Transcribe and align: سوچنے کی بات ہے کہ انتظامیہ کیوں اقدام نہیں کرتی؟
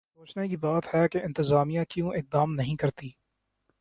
سوچنے 0.15 0.47
کی 0.47 0.57
بات 0.57 0.93
ہے 0.93 1.07
کہ 1.07 1.17
انتظامیہ 1.23 1.81
کیوں 1.89 2.11
اقدام 2.11 2.53
نہیں 2.53 2.75
کرتی؟ 2.75 3.09